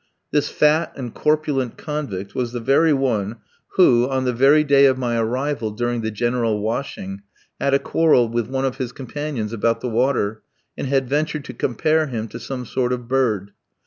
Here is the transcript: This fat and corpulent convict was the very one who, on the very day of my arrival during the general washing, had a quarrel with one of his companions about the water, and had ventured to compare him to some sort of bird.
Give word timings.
This 0.31 0.49
fat 0.49 0.93
and 0.95 1.13
corpulent 1.13 1.77
convict 1.77 2.33
was 2.33 2.53
the 2.53 2.59
very 2.59 2.91
one 2.91 3.35
who, 3.75 4.09
on 4.09 4.25
the 4.25 4.33
very 4.33 4.63
day 4.63 4.87
of 4.87 4.97
my 4.97 5.15
arrival 5.19 5.69
during 5.69 6.01
the 6.01 6.09
general 6.09 6.59
washing, 6.59 7.21
had 7.59 7.75
a 7.75 7.77
quarrel 7.77 8.27
with 8.27 8.47
one 8.47 8.65
of 8.65 8.77
his 8.77 8.91
companions 8.91 9.53
about 9.53 9.81
the 9.81 9.89
water, 9.89 10.41
and 10.75 10.87
had 10.87 11.07
ventured 11.07 11.45
to 11.45 11.53
compare 11.53 12.07
him 12.07 12.27
to 12.29 12.39
some 12.39 12.65
sort 12.65 12.93
of 12.93 13.07
bird. 13.07 13.51